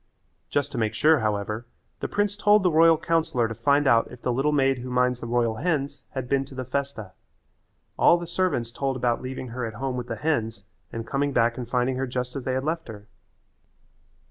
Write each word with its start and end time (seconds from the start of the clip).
Just 0.49 0.71
to 0.71 0.79
make 0.79 0.95
sure, 0.95 1.19
however, 1.19 1.67
the 1.99 2.07
prince 2.07 2.35
told 2.35 2.63
the 2.63 2.71
royal 2.71 2.97
councillor 2.97 3.47
to 3.47 3.53
find 3.53 3.85
out 3.85 4.07
if 4.09 4.23
the 4.23 4.33
little 4.33 4.51
maid 4.51 4.79
who 4.79 4.89
minds 4.89 5.19
the 5.19 5.27
royal 5.27 5.57
hens 5.57 6.01
had 6.15 6.27
been 6.27 6.43
to 6.45 6.55
the 6.55 6.65
festa. 6.65 7.11
All 7.99 8.17
the 8.17 8.25
servants 8.25 8.71
told 8.71 8.95
about 8.95 9.21
leaving 9.21 9.49
her 9.49 9.63
at 9.63 9.75
home 9.75 9.97
with 9.97 10.07
the 10.07 10.15
hens 10.15 10.63
and 10.91 11.05
coming 11.05 11.33
back 11.33 11.55
and 11.55 11.69
finding 11.69 11.97
her 11.97 12.07
just 12.07 12.35
as 12.35 12.45
they 12.45 12.53
had 12.53 12.63
left 12.63 12.87
her. 12.87 13.05